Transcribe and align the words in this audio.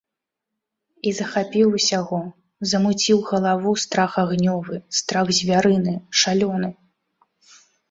І 1.09 1.11
захапіў 1.17 1.75
усяго, 1.79 2.21
замуціў 2.71 3.21
галаву 3.29 3.75
страх 3.83 4.11
агнёвы, 4.25 4.81
страх 5.03 5.33
звярыны, 5.43 5.97
шалёны. 6.25 6.69